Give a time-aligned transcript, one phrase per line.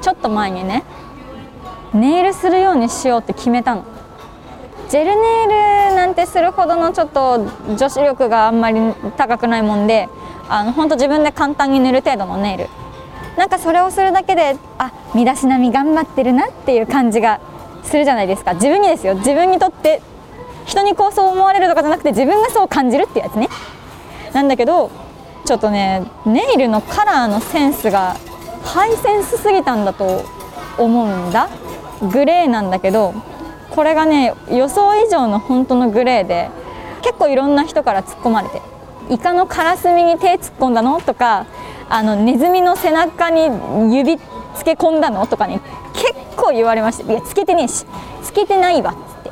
[0.00, 0.84] ちょっと前にね
[1.92, 3.84] ネイルするようにしようって決めたの。
[4.88, 7.46] ジェルネイルなんてするほどのちょっと
[7.76, 8.80] 女子力があんまり
[9.16, 10.08] 高くないもんで
[10.48, 12.68] あの本当自分で簡単に塗る程度のネイル。
[13.36, 17.40] なんかそれをするだけであ身だしなみ頑張ってるなっていう感じが
[17.84, 18.54] するじゃないですか。
[18.54, 19.14] 自分にですよ。
[19.14, 20.02] 自分にとって
[20.66, 23.48] 人にこうそう思われるとかじゃなくて自分がそう感じるっていうやつね。
[24.32, 24.90] なんだけど
[25.44, 28.16] ちょっとねネイルのカラーのセンスが
[28.64, 30.24] ハイセンスすぎたんだと
[30.78, 31.48] 思うんだ。
[32.12, 33.12] グレーなんだけど
[33.70, 36.48] これがね予想以上の本当のグレーで
[37.02, 38.62] 結構いろんな人から突っ込まれて
[39.10, 41.46] イカのカラスミに手突っ込んだのとか
[41.90, 44.18] あのネズミの背中に指
[44.54, 45.60] つけ込んだのとかね
[45.92, 47.84] 結構言われましたいやつけてねえし
[48.22, 49.30] つけてないわっつって。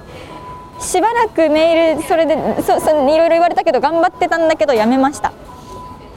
[0.83, 5.33] しばらくメールそれでそそいろいろ言われたけど頑張ってたんだけどやめました。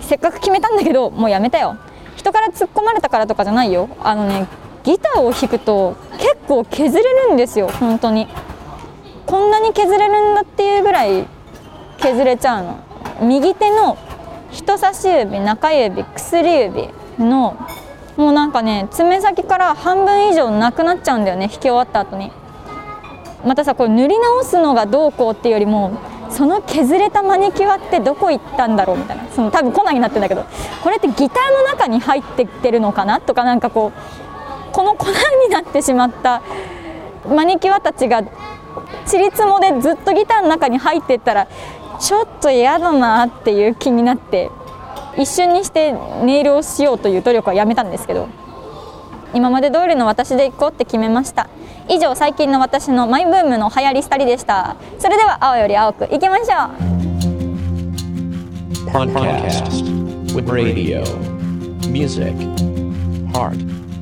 [0.01, 1.77] せっかく決めたんだけどもうやめたよ。
[2.21, 3.89] 人から突っ込まれたからとかじゃないよ。
[3.99, 4.47] あのね
[4.83, 7.67] ギターを弾くと結構削れるんですよ。
[7.67, 8.27] 本当に。
[9.25, 11.25] こんなに削れるんだっていうぐらい
[11.97, 12.79] 削れちゃうの。
[13.21, 13.97] 右手の
[14.51, 17.57] 人差し指中指薬指の
[18.17, 21.47] もうなんかね爪先から半分以上なくなっちゃうんだよね。
[21.47, 22.31] 弾き終わった後に。
[23.43, 25.97] またさこれ塗り直すのがどうこうっていうよりも
[26.31, 29.23] その削れたマニキュアってどこ行ったんだろうみたいな。
[29.31, 30.45] その多分粉になってるんだけど
[30.81, 35.07] これってギターの中に入ってってるのかなとかなんかこうこの粉
[35.47, 36.41] になってしまった
[37.27, 38.23] マニキュアたちが
[39.05, 41.47] ちりつもでずっとギターの中に入ってったら
[41.99, 44.49] ちょっと嫌だなっていう気になって
[45.17, 45.93] 一瞬にして
[46.23, 48.27] ネイルをしようという努力はやめたんですけど
[49.33, 51.47] 今まで通りの私で行こうって決めました。
[51.91, 56.91] 以上最近の私のマイブームの流行り廃りでしたそれでは青より青くいきましょう
[58.91, 59.83] Podcast
[60.33, 61.03] with radio,
[61.89, 62.33] music,
[63.33, 63.57] heart,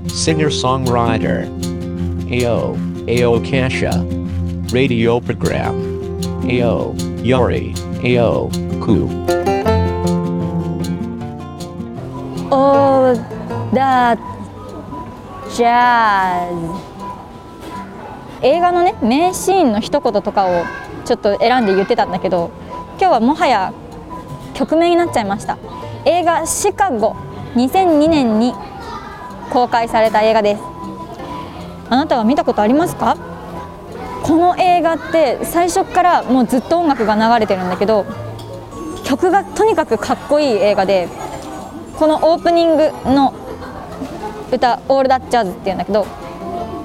[0.07, 1.47] singer songwriter,
[2.31, 3.91] AO, AO Kasha,
[4.71, 5.73] radio program,
[6.47, 6.93] AO,
[7.23, 8.49] Yori, AO,
[8.81, 9.09] Ku.
[12.51, 13.15] All
[13.73, 14.19] that
[15.55, 16.88] jazz
[18.41, 20.63] 映画のね名シーンの一言とかを
[21.05, 22.51] ちょっと選んで言ってたんだけど
[22.99, 23.73] 今日はもはや
[24.53, 25.57] 曲名になっちゃいました。
[26.05, 27.15] 映画「シカゴ」
[27.55, 28.53] 2002年に
[29.51, 30.63] 公開された映画です。
[31.89, 33.17] あなたは見たことありますか？
[34.23, 38.05] この映画って最初からもうずっと音楽が流れてるんだけど
[39.03, 41.07] 曲がとにかくかっこいい映画で
[41.97, 43.33] このオープニングの
[44.51, 46.05] 歌「オール・ダッチャーズ」っていうんだけど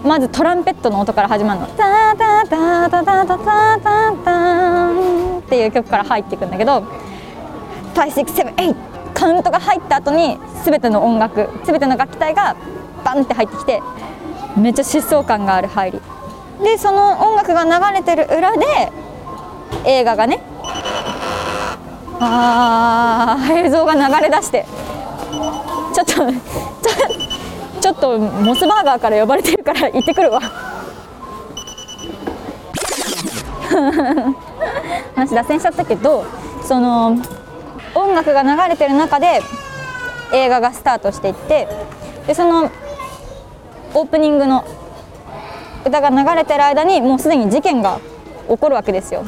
[0.05, 6.85] まずトランペットの音から始まるの「タタタタタタタタタン」っていう曲から入っていくんだけど
[7.95, 8.75] 「5678」
[9.15, 12.55] カウントが入った後に全ての音楽全ての楽器隊が
[13.05, 13.83] バンって入ってきて
[14.57, 16.03] めっちゃ疾走感がある入り。
[16.63, 18.93] でその音楽が流れてる裏で
[19.85, 20.41] 映画がね
[22.21, 24.67] あー映像が流れ出して
[25.93, 27.24] ちょっとちょっと
[27.85, 30.41] ちょっとモスバーガーから呼ばれてるから行ってくるわ。
[35.15, 36.25] 話脱線しちゃったけど
[36.67, 37.19] その
[37.95, 39.43] 音楽が流れてる中で
[40.33, 41.69] 映画がスタートしていって
[42.27, 42.71] でその
[43.93, 44.65] オープニングの
[45.85, 48.01] 歌が流れてる間にもうすでに事件が
[48.49, 49.27] 起こるわけですよ。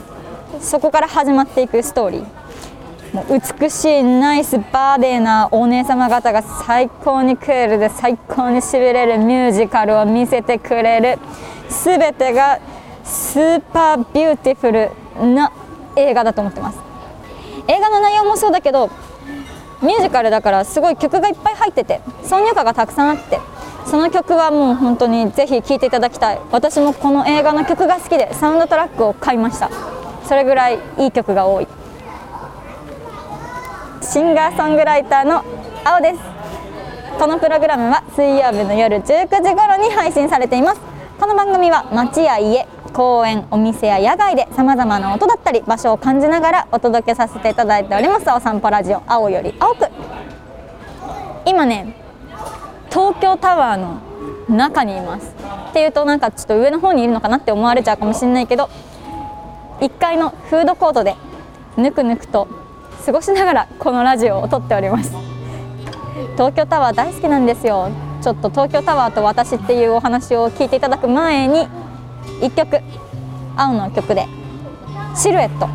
[0.62, 2.45] そこから始まっていくストーリー。
[3.16, 11.18] もう美しいナイスバディなお姉様方が最高にクールで最高にしびれるミュージカルを見せてくれる
[11.82, 12.60] 全てが
[13.04, 14.90] スーパービューティフル
[15.34, 15.50] な
[15.96, 16.78] 映画だと思ってます。
[17.68, 18.90] 映画の内容もそうだけど
[19.80, 23.40] ミュージカルだからすごい曲がいっぱい入ってて挿入歌がたくさんあって
[23.86, 26.40] その曲はもう本当にぜひ聴いていただきたい。
[26.52, 29.70] 私もこの映画の曲が好きでサウンドトラックを買いました。
[30.26, 31.68] それぐらいいい曲が多い。
[34.06, 35.44] シンガーソングライターの
[35.84, 36.20] 青です。
[37.18, 40.80] このプログラムは水曜日の夜19時頃に配信されています。
[41.18, 48.30] この番組は街や家公園お店や野外でさまざまな音だったり場所を感じながらお届けさせていただいております。
[48.30, 49.88] お散歩ラジオ青より青く。
[51.44, 51.96] 今ね
[52.90, 53.98] 東京タワーの
[54.48, 55.34] 中にいます。
[55.70, 58.70] っていうとなんかちょっと上の方にいるのかなって思われちゃうかもしれないけど
[59.80, 61.16] 1階のフードコートで
[61.76, 62.65] ぬくぬくと
[63.06, 65.12] 過ごしながらこのラジオを撮っております。
[66.32, 67.88] 東京タワー大好きなんですよ。
[68.20, 71.68] ちょっと東京タワーと私っていうお話を聞いていただく前に
[72.40, 72.80] 1曲
[73.56, 74.26] 青の曲で
[75.14, 75.68] シルエット。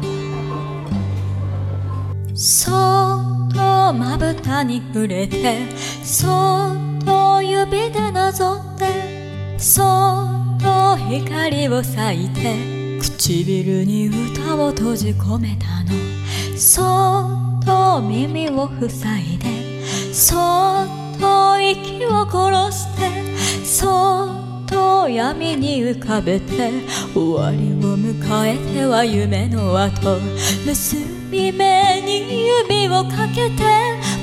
[2.36, 5.70] そっとまぶたに触れて
[6.04, 16.21] そっと指でななぞってそっと光を咲いて唇に歌を閉じ込めたの。
[16.62, 26.72] そっと耳を塞いでそっと息を殺してそっと闇に浮かべて
[27.16, 30.20] 終わりを迎えては夢の後
[30.64, 30.98] 結
[31.32, 33.64] び目に指をかけて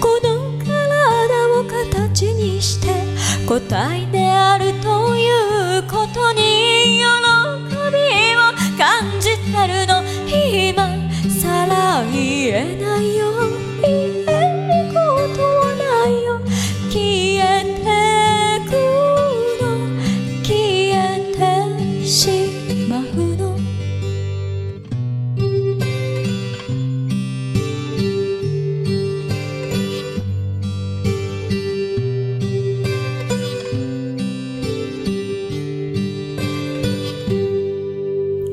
[0.00, 2.94] この体を形にして
[3.48, 8.38] 答えであるということに喜びを
[8.78, 9.27] 感じ
[12.60, 13.26] えないよ。
[13.82, 14.34] 言え
[14.66, 14.96] るこ
[15.36, 16.40] とはないよ。
[16.90, 16.96] 消
[17.38, 17.78] えて
[18.68, 18.70] く
[19.62, 19.64] の。
[20.42, 20.50] 消
[20.96, 21.00] え
[21.32, 21.38] て
[22.04, 22.10] し
[22.88, 23.00] まう
[23.36, 23.46] の。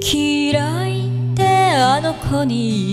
[0.07, 1.41] 嫌いって
[1.75, 2.84] あの子に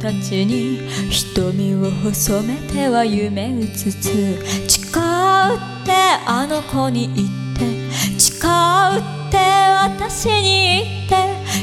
[0.00, 0.78] たちに
[1.10, 4.38] 瞳を細めては夢うつつ。
[4.68, 5.92] 誓うって
[6.26, 8.18] あの子に言って。
[8.18, 9.36] 誓うって
[9.82, 11.16] 私に言って。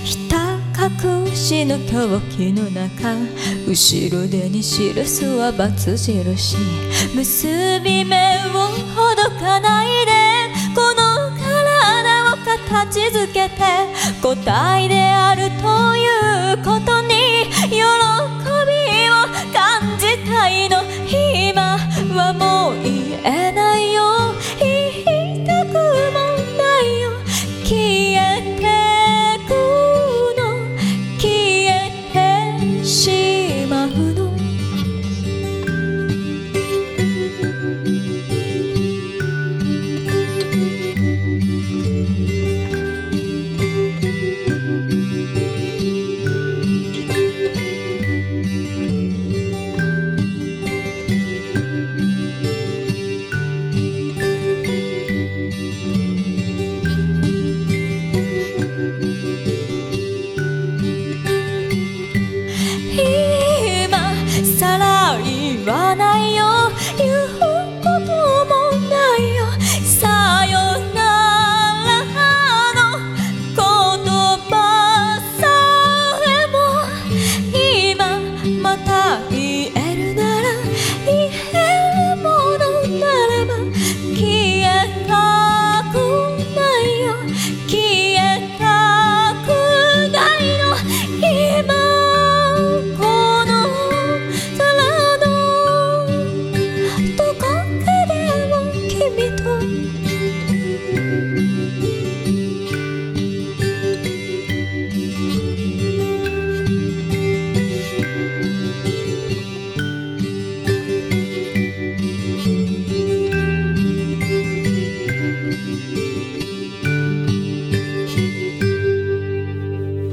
[0.04, 0.56] ひた
[0.86, 3.16] 隠しの狂気の中。
[3.68, 6.58] 後ろ手に印はバツ印。
[7.16, 10.12] 結び目をほどかないで。
[10.76, 12.38] この体を
[12.70, 14.06] 形づけて。
[14.22, 16.25] 答えであるという
[65.66, 66.55] 言わないよ。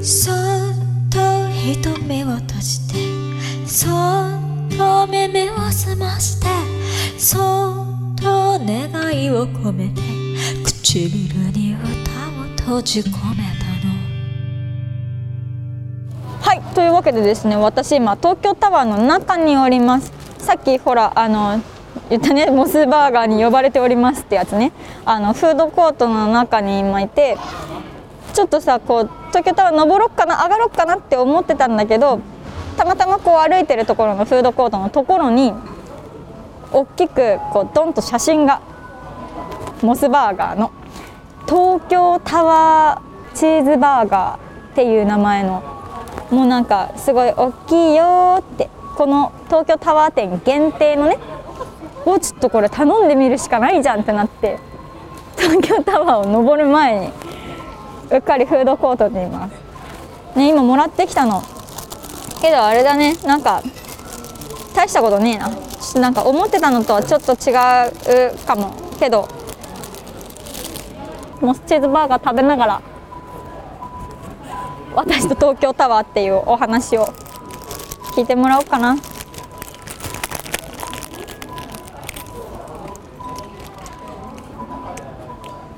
[0.03, 0.35] そっ
[1.09, 1.17] と
[1.49, 2.95] 瞳を閉じて
[3.65, 3.91] そっ
[4.77, 6.47] と耳を澄まして
[7.17, 8.89] そっと願
[9.23, 10.01] いを込めて
[10.65, 10.99] 唇
[11.53, 13.93] に歌を閉じ込めたの。
[16.41, 20.11] はいというわけでですね私今東京タワーの中におります。
[20.37, 21.61] さっきほらあの
[22.09, 24.73] 言ったねモスバーガーに呼ばれておりますってやつね。
[25.05, 27.37] あのフードコートの中に今いて
[28.33, 32.19] ちょっとさこう東京タワー登ろっかな上がろっかなって思ってたんだけど
[32.77, 35.53] たまたまこう歩いてるところのフードコートのところに
[36.71, 38.61] 大きくこうドンと写真が
[39.83, 40.71] モスバーガーの
[41.45, 45.61] 東京タワーチーズバーガーっていう名前の
[46.31, 51.17] もうなんかすごい大きいよってこの東京タワー店限定のね
[52.05, 54.57] をちょっとこれ頼んでみるしかないじゃんってなって
[55.37, 57.13] 東京タワーを登る前に
[58.13, 60.37] うっかりフードコートにいます。
[60.37, 61.41] ね今もらってきたの。
[62.41, 63.15] けどあれだね。
[63.25, 63.63] なんか
[64.75, 65.49] 大したことねえな。
[65.99, 67.51] なんか思ってたのとはちょっと違
[68.33, 68.71] うかも。
[68.99, 69.27] けど
[71.41, 72.81] モスチーズバーガー食べながら
[74.95, 77.07] 私と東京タワーっていうお話を
[78.15, 78.95] 聞いてもらおうかな。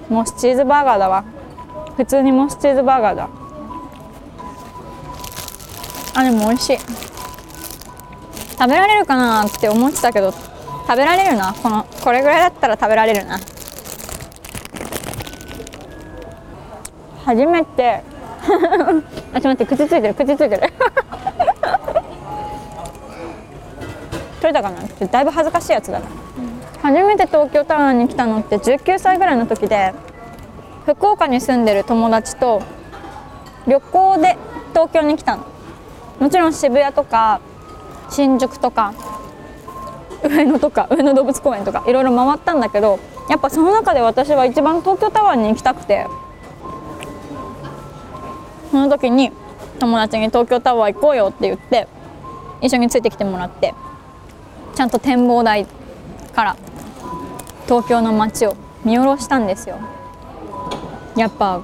[0.10, 1.24] モスチーズバーガーだわ。
[1.98, 3.30] 普通にモスチーズバーガーだ。
[6.16, 6.78] あでも美味しい。
[6.78, 11.54] 食べられるかなって思ってたけど食べられるな。
[11.54, 13.40] このこれぐらいだったら食べられるな。
[17.26, 18.04] 初めて。
[19.34, 20.62] あちょっと待って口ついてる口ついてる。
[24.40, 25.08] 取れたかな？
[25.08, 26.06] だいぶ恥ずかしいやつだな、
[26.84, 29.96] 初めて東京タワーに来たのって19歳ぐらいの時で
[30.86, 32.62] 福岡に住んでる友達と
[33.68, 34.38] 旅行で
[34.70, 35.46] 東京に来たの。
[36.20, 37.42] もちろん渋谷とか
[38.10, 38.94] 新宿とか
[40.24, 43.00] 上野とか上野動物公園とかいろいろ回ったんだけど
[43.30, 46.08] やっぱその中で私は一番東京タワーに行きたくて
[48.72, 49.32] その時に
[49.80, 51.88] 友達に東京タワー行こうよって言って
[52.62, 53.74] 一緒についてきてもらって
[54.76, 55.66] ちゃんと展望台
[56.34, 56.56] から
[57.66, 59.80] 東京の街を見下ろしたんですよ。
[61.16, 61.62] やっぱ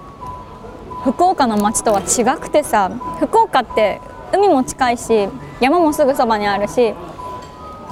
[1.03, 3.99] 福岡の街とは違くてさ福岡って
[4.33, 5.27] 海も近いし
[5.59, 6.93] 山もすぐそばにあるし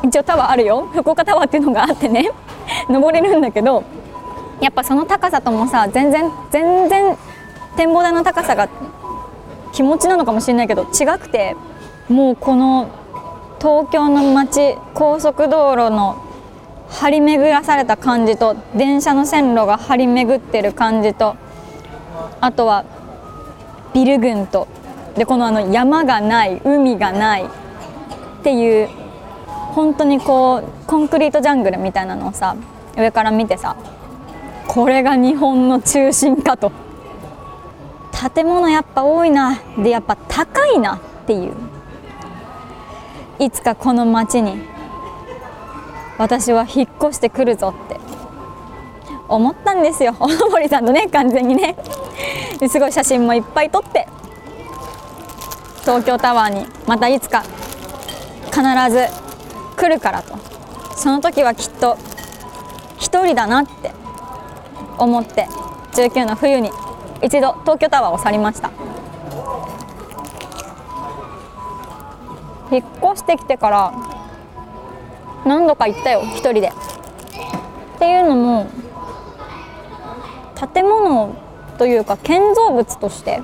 [0.04, 0.88] 一応タワーあるよ。
[0.94, 2.30] 福岡タワーっていうのがあってね
[2.90, 3.84] 登れるんだけど
[4.62, 7.18] やっぱその高さともさ全然全然
[7.76, 8.68] 展望台の高さが
[9.74, 11.56] 気持ちなのかもしれないけど違くて
[12.08, 12.88] もうこの
[13.60, 16.16] 東京の街高速道路の
[16.90, 21.36] 張り巡らされた感じと電車の線路が張り巡ってる感じと
[22.42, 22.86] あとは
[23.94, 24.68] ビル群と。
[25.16, 27.48] でこのあの山がない海がないっ
[28.44, 28.90] ていう
[29.74, 32.56] 本当にこうコンクリートジャングルみたいなのをさ
[32.96, 33.76] 上から見てさ
[34.68, 36.72] これが日本の中心かと。
[38.34, 41.54] 建物やっぱ多いなでやっぱ高いなっていう。
[43.40, 44.60] いつかこの町に
[46.18, 47.99] 私は引っ越してくるぞって。
[49.30, 50.16] 思ったんですよ。
[50.20, 51.76] おのぼりさんとね完全にね。
[52.68, 54.08] すごい写真もいっぱい撮って。
[55.82, 57.44] 東京タワーにまたいつか
[58.46, 59.08] 必ず
[59.78, 60.38] 来るからと。
[60.96, 61.98] その時はきっと
[62.98, 63.92] 一人だなって
[64.98, 65.48] 思って
[65.94, 66.72] 19の冬に
[67.22, 68.72] 一度東京タワーを去りました。
[72.72, 73.94] 引っ越してきてから
[75.46, 76.72] 何度か行ったよ一人で。
[77.96, 78.68] っていうのも
[80.74, 81.36] 建物
[81.78, 83.42] というか建造物として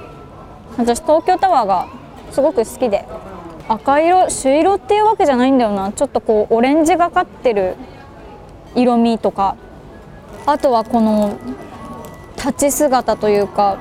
[0.78, 1.88] 私東京タワーが
[2.32, 3.06] すごく好きで
[3.68, 5.92] 赤色朱色っていうわけじゃないんだよな。
[5.92, 7.76] ちょっとこうオレンジがかってる
[8.76, 9.56] 色味とか。
[10.48, 11.38] あとはこの
[12.38, 13.78] 立ち姿というか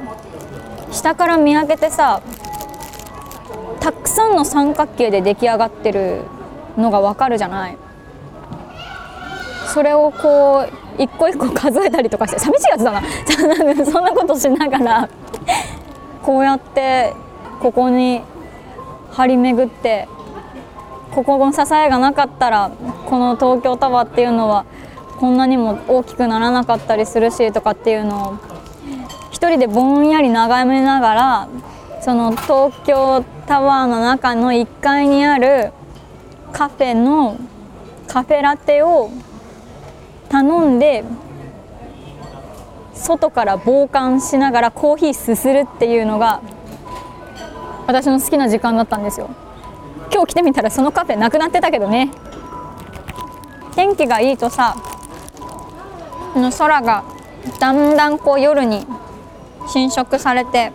[0.90, 2.22] 下から見上げてさ
[3.80, 6.22] たくさんの三角形で出来上がってる
[6.78, 7.76] のがわかるじゃない。
[9.66, 13.02] それをこう一個一個数えたりとかして寂しいやつだな。
[13.84, 15.08] そんなことしながら
[16.22, 17.14] こうやって
[17.60, 18.22] ここに
[19.10, 20.08] 張り巡って
[21.14, 22.70] ここの支えがなかったら
[23.06, 24.64] この東京タワーっていうのは
[25.20, 28.38] こんなにも大きくならなかったりするしとかっていうのを
[29.30, 31.48] 一人でぼんやり眺めながら
[32.00, 35.72] その東京タワーの中の1階にある
[36.52, 37.38] カフェの
[38.06, 39.10] カフェラテを
[40.34, 41.04] 頼んで
[42.92, 46.42] 外から傍観しながらコーヒーすするっていうのが
[47.86, 49.30] 私の好きな時間だったんですよ。
[50.12, 52.10] 今日来てみたらそのカフェなくなってたけどね。
[53.76, 54.74] 天気がいいとさ
[56.34, 57.04] の空が
[57.60, 58.84] だんだんこう夜に
[59.68, 60.72] 侵食されて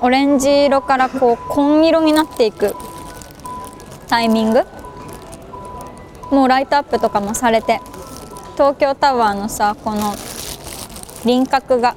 [0.00, 2.76] オレンジ色からこう紺色になっていく
[4.06, 4.64] タイミング
[6.30, 7.80] もうライトアップとかもされて
[8.54, 10.14] 東京タワーのさこの
[11.24, 11.96] 輪郭が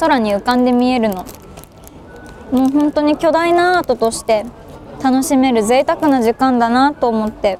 [0.00, 1.24] 空に浮かんで見えるの。
[2.50, 4.44] もう本当に巨大なアートとして
[5.02, 7.58] 楽しめる贅沢な時間だなと思って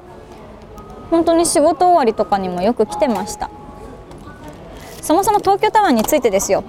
[1.09, 3.49] 本当に仕事終わりとかにもよく来てました。
[5.01, 6.63] そもそも東京タワーについてですよ。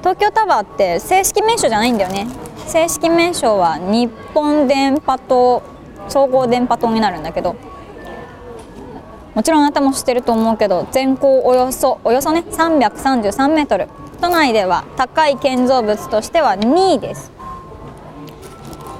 [0.00, 2.26] 東京タワーって正式名称じゃないんだよね。
[2.66, 5.62] 正式名称は日本電波塔
[6.08, 7.54] 総合電波塔になるんだけど
[9.34, 13.88] もちろんあなたも知ってると思うけど全高およそおよそね333メートル。
[14.20, 17.32] 都内では高い建造物としては2位です。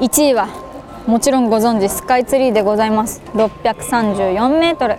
[0.01, 0.49] 1位は
[1.07, 3.23] もちろんご存知スカイツリーでございます。
[3.35, 4.97] 634メートル。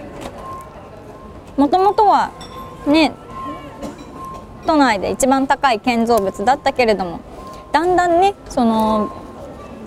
[1.58, 2.32] もともとは
[2.88, 3.12] ね
[4.66, 7.20] 都内で一番高い建造物だったけれども
[7.72, 9.12] だんだんねその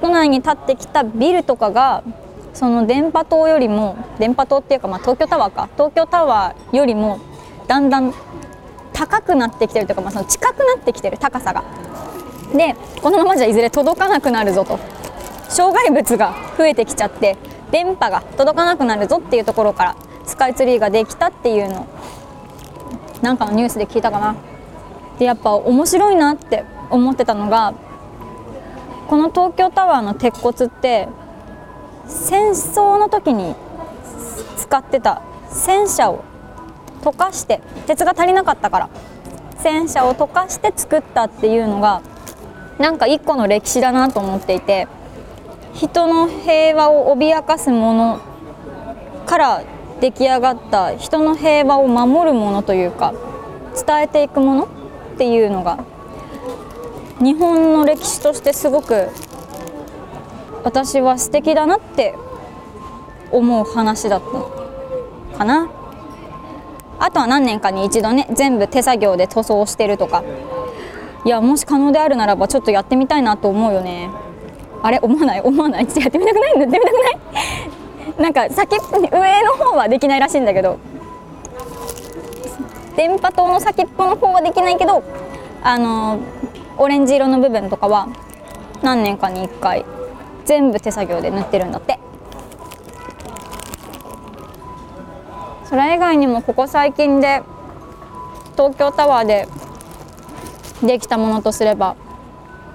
[0.01, 2.03] 都内に建ってきたビルとかが
[2.57, 5.69] その電波塔よりも電波塔っていうか、まあ、東京タワーか。
[5.75, 7.21] 東京タワーよりも
[7.69, 8.15] だんだん
[8.95, 11.63] 高くなってきてるというか、まあ、その近くなってきてる高さが。
[12.55, 14.79] でこのままじゃいずれ届かなくなるぞと。
[15.51, 17.37] 障害物が増えてきちゃって
[17.71, 21.87] 電波が届かなくなるぞっていうところからスカイツリーができたっていうの。
[23.21, 24.35] なんかのニュースで聞いたかな。
[25.19, 27.75] でやっぱ面白いなって思ってたのが
[29.09, 31.09] この東京タワーの鉄骨って
[32.09, 33.55] 戦争の時に
[34.57, 36.25] 使ってた戦車を
[37.03, 38.91] 溶かして鉄が足りなかったから
[39.59, 42.03] 戦車を溶かして作ったっていうのが
[42.79, 44.87] なんか一個の歴史だなと思っていて
[45.75, 48.21] 人の平和を脅かすもの
[49.27, 49.63] から
[50.01, 53.15] 出来上がった人の平和を守るものというか
[53.87, 54.69] 伝えていくものっ
[55.19, 55.85] ていうのが
[57.19, 59.09] 日本の歴史としてすごく
[60.67, 62.13] 私は素敵だなって
[63.31, 64.23] 思う話だっ
[65.33, 65.71] たかな。
[66.99, 70.25] あとは何年かに一度ね全部手作業で塗装してるとか。
[71.25, 74.11] いやもし可能であるならばちょっとやってみたいなと思うよね。
[74.83, 75.41] あれ思わない？
[75.41, 75.87] 思わない？
[75.87, 76.61] ちょっとやってみたくない？
[76.61, 77.19] やってみたくない？
[78.23, 80.79] なんか先上の方はできないらしいんだけど。
[82.97, 85.05] 電波塔の先っぽの方はできないけど
[85.63, 86.19] あの
[86.79, 88.09] オレンジ色の部分とかは
[88.83, 89.85] 何年かに1回
[90.47, 91.99] 全部手作業で塗ってるんだって。
[95.69, 97.43] それ以外にもここ最近で
[98.53, 99.49] 東京タワーで
[100.83, 101.97] できたものとすれば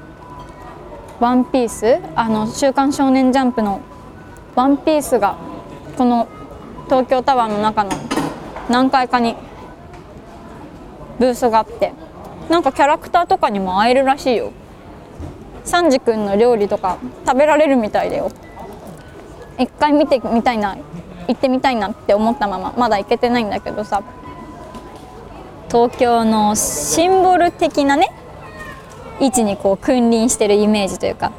[1.21, 1.99] 「ワンピース？
[2.15, 3.79] あの「週刊少年ジャンプ」の
[4.55, 5.37] 「ワンピースが
[5.97, 6.27] この
[6.85, 7.91] 東京タワーの中の
[8.69, 9.37] 何階かに
[11.17, 11.93] ブースがあって
[12.49, 14.51] なんかキャラクターとかにも会えるらしいよ。
[15.63, 18.31] サンジ君の料理とか食べられるみたいだよ。
[19.57, 20.77] 一回見てみたいな
[21.27, 24.03] 行ってみたいなって思ったまままだ行けてないんだけどさ。
[25.69, 28.11] 東京のシンボル的なね
[29.21, 31.31] 位置にこう君臨してるイメージというか。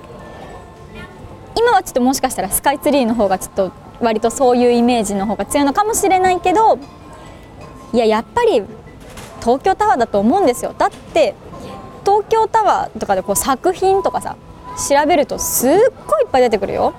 [1.55, 6.79] 今はちょっともしかしたらスカイツリーの方がちょっと割とそういうイメージの方が強いのかもしれないけど
[7.93, 8.63] いややっぱり
[9.41, 10.75] 東京タワーだと思うんですよ。
[10.77, 11.35] だって
[12.05, 14.37] 東京タワーとかでこう作品とかさ
[14.89, 15.71] 調べるとすっ
[16.07, 16.95] ごいいっぱい出てくるよ。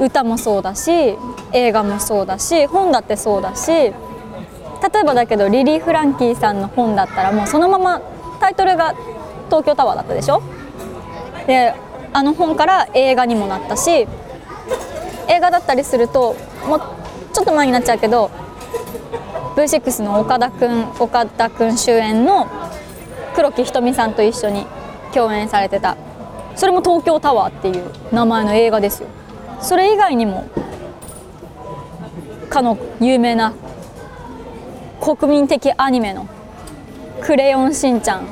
[0.00, 1.18] 歌もそうだし
[1.52, 3.92] 映画もそうだし本だってそうだし例え
[5.04, 8.00] ばだけどリリー・フランキーさんの本だったらもうそのまま
[8.40, 8.94] タイトルが
[9.48, 10.42] 東京タワーだったでしょ？
[11.46, 11.74] で
[12.14, 14.08] あの本から映画にもなったし
[15.28, 16.34] 映画だったりすると
[16.66, 16.80] もう
[17.34, 18.30] ちょっと前になっちゃうけど
[19.56, 22.48] V6 の岡田君岡田君主演の
[23.40, 24.66] 黒木瞳さんと一緒に
[25.14, 25.96] 共演されてた。
[26.56, 29.08] それも東京タワーっていう名前の映画ですよ。
[29.62, 30.44] それ以外にも
[32.50, 33.54] かの有名な
[35.00, 36.26] 国民的アニメの
[37.22, 38.26] 「クレヨンしんちゃん」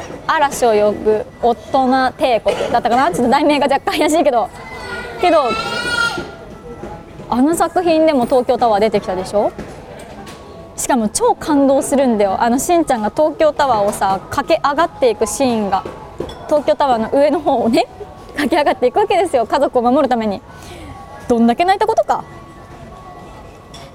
[0.28, 3.10] 「嵐を呼ぶ大人帝国」だったかな？
[3.10, 4.50] ちょっと題名が若干怪しいけど。
[5.22, 5.44] けど
[7.30, 9.52] あの作品でも東京タワー出てきたでしょ？
[10.76, 12.42] しかも超感動するんだよ。
[12.42, 15.84] あのしんちゃんが東京タワーをさ駆け上がっていくシーンが
[16.46, 17.86] 東京タワーの上の方をね
[18.34, 19.46] 駆け上がっていくわけですよ。
[19.46, 20.42] 家族を守るために。
[21.28, 22.24] どんだけ泣いたことか。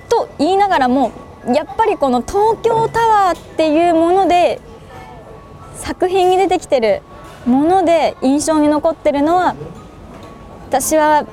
[0.10, 1.12] と言いながらも
[1.48, 4.60] やっぱりこの東京タワーっていうもので
[5.76, 7.02] 作品に出てきてる
[7.46, 9.56] もので印象に残ってるのは
[10.68, 11.26] 私は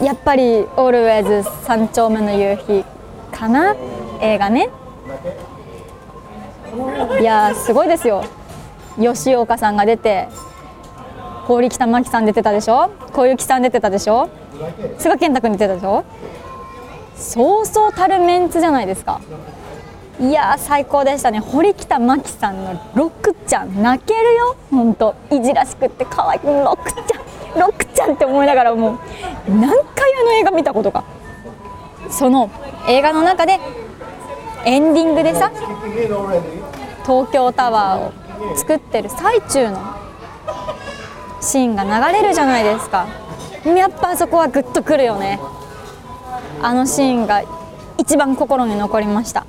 [0.00, 2.84] やっぱり「Always 三丁目の夕日」
[3.32, 3.74] かな。
[4.20, 4.68] 映画ね。
[7.20, 8.24] いやすごいですよ。
[8.98, 10.28] 吉岡さんが出て
[11.46, 12.90] 堀北真希さん出てたでしょ？
[13.12, 14.28] 小雪さん出てたでしょ？
[14.98, 16.04] 菅健太君出てたでしょ？
[17.16, 19.20] そうそうたるメンツじゃないですか。
[20.20, 21.40] いや最高でしたね。
[21.40, 24.56] 堀北真希さんのロクちゃん泣けるよ。
[24.70, 27.60] ほんといじらしくって可愛いロクちゃん。
[27.60, 28.98] ロクちゃんって思いながらもう
[29.48, 31.04] 何回あの映画見たことか。
[32.10, 32.50] その
[32.88, 33.58] 映画の中で
[34.64, 35.50] エンディングでさ
[37.02, 39.96] 東京タワーを作ってる最中の
[41.40, 43.06] シーンが流れるじゃないですか。
[43.64, 45.40] やっぱあそこはグッとくるよね。
[46.62, 47.42] あのシーンが
[47.98, 49.46] 一番心に残りました。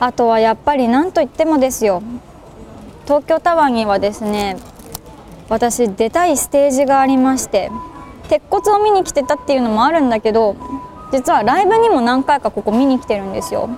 [0.00, 2.02] あとはやっぱり何といってもですよ
[3.04, 4.56] 東京タワーにはですね
[5.50, 7.70] 私出たいステージがありまして
[8.28, 10.56] 鉄骨を見に来てたっていうのもあるんだけど
[11.12, 13.68] 実はライブにも何回かここ見に来てるんですよ。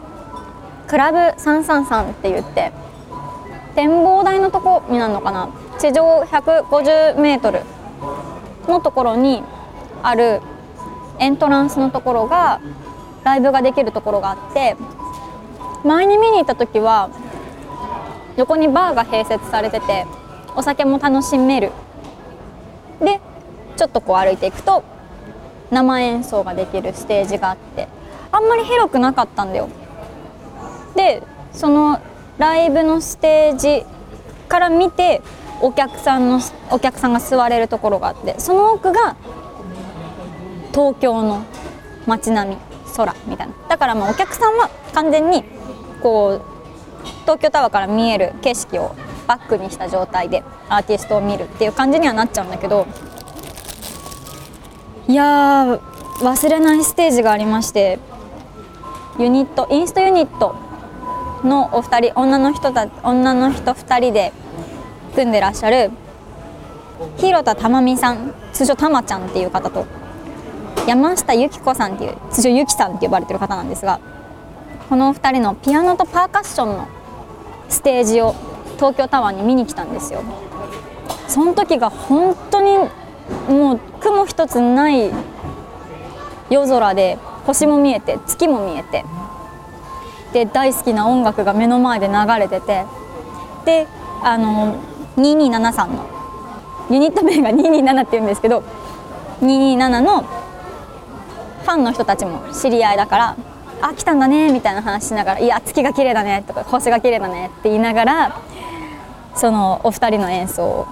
[0.87, 2.73] クラブ333って言って
[3.75, 5.49] 展望台のとこになるのかな。
[5.79, 7.63] 地上150メートル
[8.69, 9.43] のところに
[10.03, 10.41] ある
[11.19, 12.61] エントランスのところが
[13.25, 14.77] ライブができるところがあって
[15.85, 17.11] 前に見に行った時は
[18.37, 20.07] 横にバーが併設されてて
[20.55, 21.73] お酒も楽しめる。
[23.01, 23.21] で
[23.77, 24.85] ちょっとこう歩いていくと
[25.73, 27.89] 生演奏ができるステージがあって
[28.31, 29.69] あんまり広くなかったんだよ。
[30.95, 32.01] でその
[32.39, 33.85] ライブのステージ
[34.49, 35.23] から見て
[35.61, 39.17] お客さんのお客さんが座れるところがあってその奥が
[40.73, 41.43] 東京の
[42.07, 42.57] 街並み
[42.97, 43.55] 空みたいな。
[43.69, 45.45] だからまあお客さんは完全に
[46.03, 48.95] こう東京タワーから見える景色を
[49.27, 52.87] バックにした状態でアーティストを見るっていう感じにはなっちゃうんだけど
[55.13, 55.79] いや
[56.21, 57.99] 忘れないステージがありまして
[59.19, 60.57] ユニットインストユニット
[61.45, 64.33] のお二人女の人た女の人2人で
[65.15, 65.91] 組んでらっしゃる
[67.19, 69.85] 広田珠美さん通称たまちゃんっていう方と
[70.89, 74.01] 山下由紀子さんっていう通称ゆきさんって呼ばれてる方なんですが
[74.89, 76.89] このお二人のピアノとパーカッションの
[77.69, 78.35] ステージを
[78.77, 80.23] 東京タワーに見に来たんですよ。
[81.29, 82.79] その時が本当に
[83.49, 85.11] もう雲一つない
[86.51, 89.05] 夜空で星も見えて月も見えて。
[90.33, 92.87] で大好きな音楽が目の前で流れてて。
[93.65, 93.87] で
[94.23, 94.77] あの
[95.17, 96.07] 227さんの
[96.91, 98.63] ユニット名が227って言うんですけど
[99.41, 103.37] 227のファンの人たちも知り合いだから
[103.83, 108.37] 「あ来たんだね」みたいな話しながら「いや月が綺麗だね」とか「星が綺麗だね」って言いながら
[109.35, 110.87] そのお二人の演奏を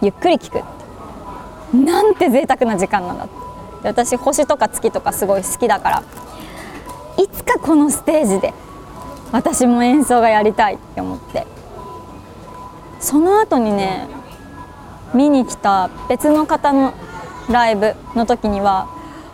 [0.00, 0.62] ゆっくり聴く
[1.72, 3.26] なんて贅沢な時間なんだ
[3.82, 6.02] で私星とか月とかすごい好きだから。
[7.18, 8.54] いつかこのステージで
[9.32, 11.46] 私も演奏がやりたいって思って。
[13.00, 14.06] その後にね
[15.12, 16.94] 見に来た別の方の
[17.50, 18.88] ライブの時には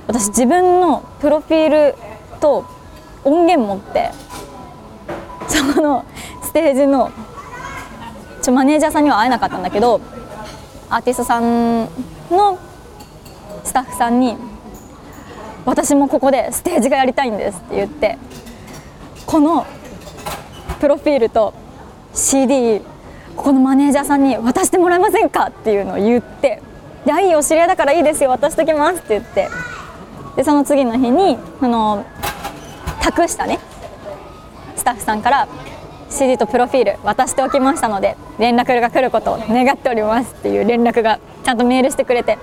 [0.07, 1.94] 私自分のプロフィール
[2.40, 2.64] と
[3.24, 4.11] 音源持って
[5.48, 6.05] その
[6.42, 7.12] ステージの
[8.40, 10.01] ちょマネージャーさんには会えなかったんだけど
[10.88, 11.88] アーティストさん
[12.31, 12.59] の
[13.64, 14.37] スタッフさんに
[15.67, 18.19] 「私もここでステージがやりたいんです」って言って
[19.27, 19.67] この
[20.81, 21.55] プロフィールと
[22.14, 22.81] CD
[23.37, 25.47] ここのマネージャーさんに渡してもらえませんか？
[25.49, 26.62] っていうのを言って
[27.07, 29.49] 「いやいいよ知り合いだからいいですよ渡しときます」って言って
[30.37, 32.05] でその次の日にその
[33.01, 33.59] 託したね
[34.77, 35.49] スタッフさんから
[36.11, 42.38] CD とプロフィール渡しておきましたので連絡が来ることを願っておりますっていう連絡がちゃんとメールしてくれて。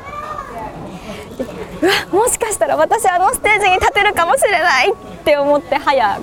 [1.81, 6.19] うわもしかしたら私あのステージに立てるかもしれないって思って早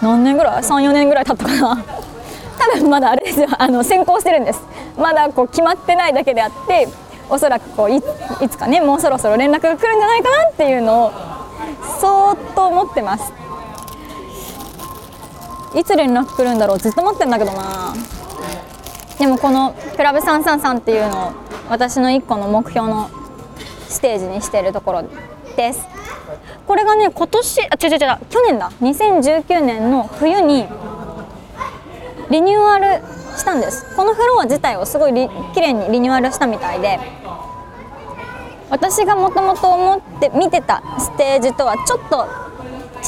[0.00, 1.84] 何年ぐらい？34年ぐらい経ったかな。
[2.58, 3.48] 多分まだあれですよ。
[3.58, 4.62] あの先行してるんです。
[4.96, 6.88] まだこう決まってないだけであって
[7.28, 8.00] おそらくこうい
[8.48, 11.12] つかねもうそろそろ連絡が来るんじゃないかなっていうのを
[12.00, 13.32] そーっと思ってます。
[15.76, 17.94] いつ連絡来るんだろうずっと待ってんだけどな。
[19.18, 21.32] でもこのクラブ333っていうのを
[21.68, 23.10] 私の1個の目標の
[23.88, 25.04] ステージにしてるところ
[25.56, 25.86] です。
[26.66, 28.70] これがね今年あ違う違う違う去年だ。
[28.80, 30.66] 2019年の冬に
[32.30, 33.02] リニューアル
[33.36, 33.94] したんです。
[33.96, 35.12] このフロア自体をすごい
[35.54, 36.98] 綺麗にリニューアルしたみたいで。
[38.68, 42.26] 私がもともと思って見てたステージとはちょっと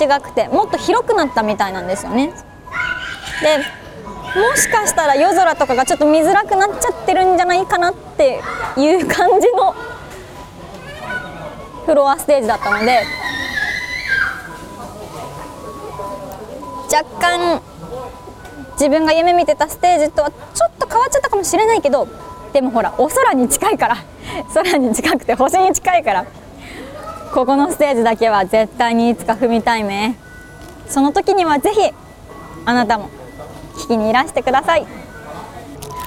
[0.01, 2.33] 違くてもっと広くなったみたいなんですよね。
[3.43, 3.59] で
[4.39, 8.41] もしかしたら夜空とかがちょっと見づらくなっちゃってるんじゃないかなって
[8.77, 9.75] いう感じの
[11.87, 13.03] フロアステージだったので
[16.93, 17.63] 若干
[18.73, 22.07] 自分が夢見てたステージとはちょっと変わっちゃったかもしれないけど
[22.53, 23.97] でもほらお空に近いから
[24.55, 26.27] 空に近くて星に近いから
[27.33, 30.17] ここのステージだけは絶対にいつか踏みたいね。
[30.89, 31.93] その時にはぜひ
[32.69, 33.09] あなたも
[33.77, 34.87] 聞きにいらしてください。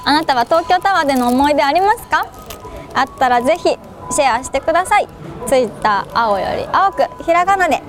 [0.04, 2.24] あなたは東京タワーでの思い出ありますか？
[2.94, 5.08] あったらぜひシェアしてください。
[5.48, 7.82] ツイッター青より青くひらがなで。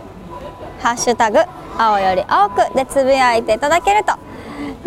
[0.81, 1.37] ハッシュタグ
[1.77, 4.13] 青より青くでつぶやいていただけると。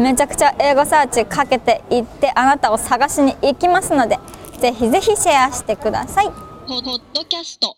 [0.02, 4.18] めちゃくちゃ英語サーチかけていってあなたを探しに行きますので
[4.58, 6.26] ぜひぜひシェアしてください。
[6.26, 7.76] ポッドキャスト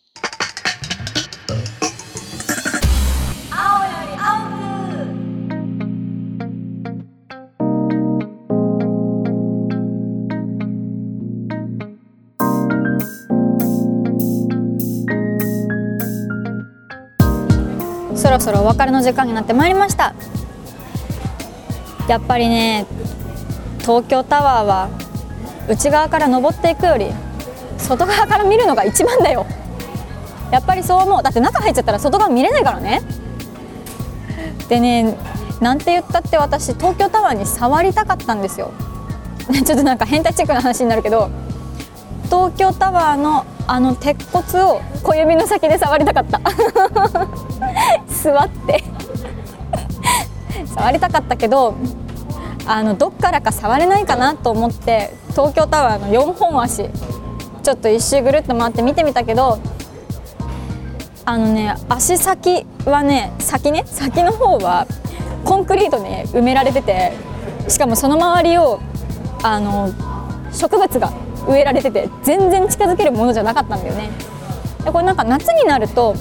[18.28, 20.14] そろそろお別れの時間になってまいりました。
[22.08, 22.84] やっぱりね
[23.80, 24.90] 東京タワーは
[25.66, 27.10] 内側から登っていくより
[27.78, 29.46] 外側から見るのが一番だよ。
[30.50, 31.22] やっぱりそう思う。
[31.22, 33.00] だって中入っちゃったら外側見れないからね。
[34.68, 35.16] でね
[35.62, 38.72] なんて言ったって私東京タワーに触りたかったんですよ。
[39.64, 41.30] ちょっとなんか変態チェックな話になるけど
[42.24, 46.40] 東京タワーのあの鉄骨を小指の先で触りたかった。
[48.22, 48.84] 座って。
[50.74, 51.74] 触りたかったけど
[52.66, 56.88] あのどっからか触れないかなと思って東京タワーの4本足
[57.62, 59.58] ちょっと一周ぐるっと回って見てみたけど
[61.24, 64.86] あのね足先はね先ね先の方は
[65.44, 67.12] コンクリートで埋められてて
[67.68, 68.80] しかもその周りを
[69.42, 69.90] あの
[70.52, 71.12] 植物が
[71.48, 74.10] 植えられてて全然近づけるものじゃなかったんだよね。
[74.84, 76.14] でこれなんか夏になると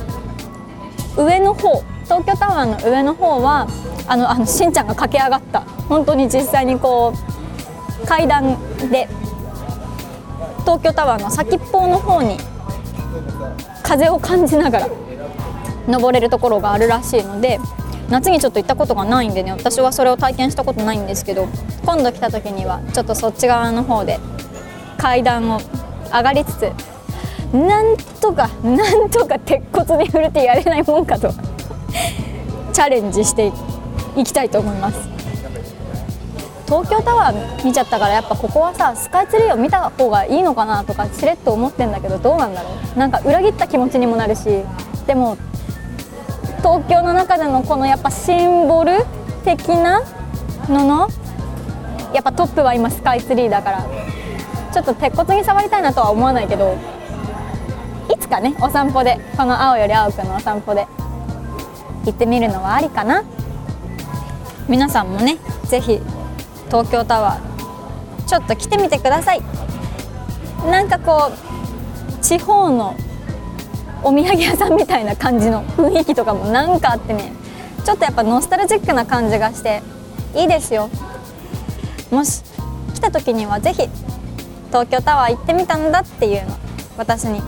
[1.17, 3.67] 上の方東京タワーの上の方は
[4.08, 5.62] あのあのしんちゃんが駆け上がった。
[5.89, 7.13] 本当に実際にこ
[8.03, 8.58] う階段
[8.89, 9.08] で
[10.62, 12.38] 東京タワーの先っぽの方に
[13.84, 14.89] 風を感じながら
[15.88, 17.60] 登れるところがあるらしいので
[18.10, 21.47] 夏にちょっと行ったことがないんでね私はそれを体験したことないんですけど
[21.86, 24.19] 今度来た時にはちょっとそっち側の方で
[24.97, 25.60] 階段を
[26.12, 26.71] 上がりつつ
[27.58, 31.32] なんとかなんとか鉄骨に触れてやれないもんかと
[32.74, 33.52] チャレンジして
[34.15, 35.10] いきたいと思います。
[36.67, 43.00] 東京タワー見ちゃったからやっぱここはさスカイツリーを見た方がいいのかなとかしれっと思ってんだけどどうなんだろう。
[43.00, 44.43] なんか裏切った気持ちにもなるし
[45.08, 45.38] でも
[46.58, 49.06] 東京の中でのこのやっぱシンボル
[49.46, 50.02] 的な
[50.67, 51.10] のの
[52.13, 53.86] やっぱトップは今スカイツリーだから
[54.74, 56.76] ちょっと鉄骨に触りたいなとは思わないけど
[58.17, 60.88] つかねお散歩でこの青より青くのお散歩で
[62.06, 63.23] 行ってみるのはありかな。
[64.67, 66.01] 皆さんもね是非
[66.67, 69.41] 東京タワーちょっと来てみてください。
[70.69, 72.95] なんかこう地方の
[74.03, 77.32] お土産屋さんみたいな感じの雰囲気とかもなんかあってね
[77.86, 79.82] ちょっとやっぱノスタルジックな感じがして
[80.36, 80.89] いいですよ。
[82.12, 82.43] もし
[82.93, 83.89] 来た時には是非
[84.67, 86.58] 東京タワー行ってみたんだっていうの
[86.97, 87.41] 私に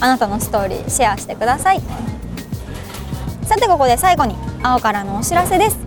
[0.00, 1.80] あなたのストーリーシェアしてください。
[3.42, 5.78] さてここで最後に青からのお知らせです。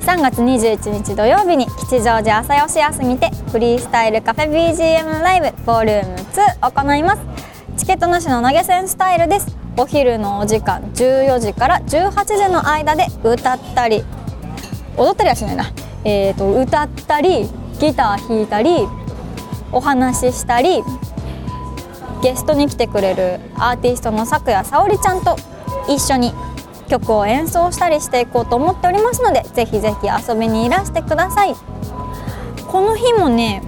[0.00, 7.22] 3月21日土曜日に吉祥寺朝吉休みてフリースタイルカフェ BGM ライブボリューム2行います。
[7.76, 9.56] チケットなしの投げ銭スタイルです。
[9.78, 14.04] お昼のお時間14時から18時の間で歌ったり
[14.96, 15.66] 踊ったりはしないな、
[16.02, 17.46] えーと、歌ったり
[17.78, 18.88] ギター弾いたり
[19.72, 20.82] お話ししたり
[22.22, 25.36] ゲストに来てくれるアーティストの咲夜沙織ちゃんと
[25.88, 26.32] 一緒に
[26.88, 31.54] 曲を演奏したりしていこうと思っておりますのでぜひぜひ遊びにいらしてください。
[32.66, 33.62] この日もね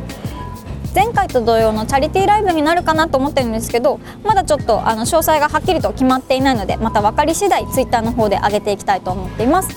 [0.94, 9.70] 前回と同様のチャリティーライブになるかなと思ってるんですけどまだちょっとあの詳細がはっきりと決まっていないのでまた分かり次第ツイッターの方で上げていきたいと思っています。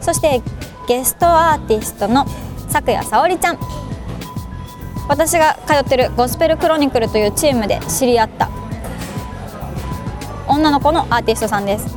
[0.00, 0.42] そして
[0.86, 2.26] ゲストアーティストの
[2.68, 3.58] 咲夜沙織ちゃん。
[5.10, 8.48] 私が通ってるゴスペルクロニクルというチームで知り合った。
[10.46, 11.96] 女の子のアーティストさんです。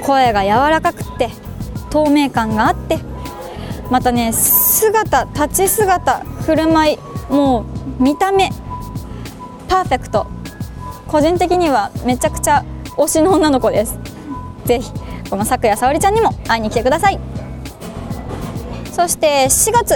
[0.00, 1.30] 声が柔らかくて
[1.90, 3.00] 透明感があって
[3.90, 6.98] またね姿立ち姿振る舞い
[7.32, 7.66] も
[7.98, 8.50] う見た目
[9.68, 10.28] パーフェクト。
[11.08, 12.64] 個人的にはめちゃくちゃ
[12.96, 13.98] 推しの女の子です。
[14.66, 14.92] ぜひ
[15.28, 17.18] この咲夜沙織ちゃんにも会いに来てください。
[18.92, 19.94] そして4月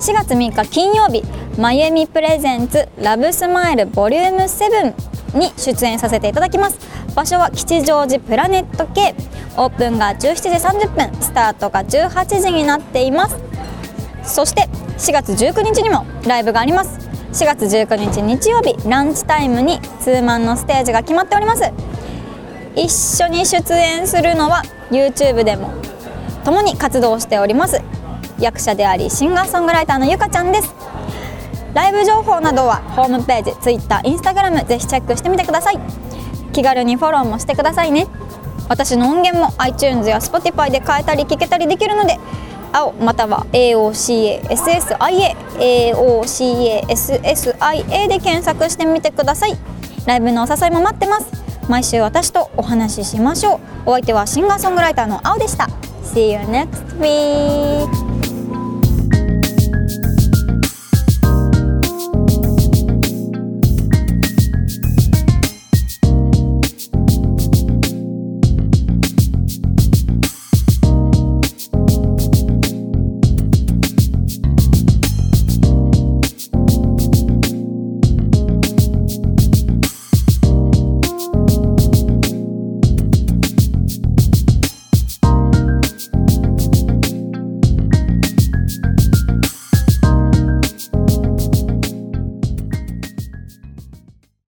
[0.00, 1.22] 4月3日金曜日
[1.58, 6.78] まゆみプレゼンツラブスマイルボリューム7に出演させていただきます。
[7.14, 9.14] 場所は吉祥寺プラネット系。
[9.58, 11.22] オープンが17時30分。
[11.22, 13.36] スタートが18時になっています。
[14.24, 14.62] そして
[14.96, 16.98] 4月19日にもライブがあります。
[17.32, 21.70] 4月19日日曜日ランチタイムにツーマンのステージが決まっております。
[22.74, 25.70] 一緒に出演するのは YouTube でも
[26.44, 27.82] 共に活動しております。
[28.38, 30.74] 役者でありシンガーソングライターのゆかちゃんです。
[31.74, 35.78] ライブ情報などはホームページ Twitter、Instagram ぜひチェックしてみてください。
[36.52, 38.06] 気軽にフォローもしてくださいね。
[38.68, 42.18] 私の音源も iTunes や Spotify で変えたり聞けたりできるので
[42.72, 46.86] 青または AOCASSIA AOCASSIA
[48.08, 49.56] で検索してみてください。
[50.06, 51.26] ライブのお誘いも待ってます。
[51.68, 53.90] 毎週私とお話ししましょう。
[53.90, 55.68] お相手はシンガーソングライターの青でした。
[56.02, 58.11] See you next week!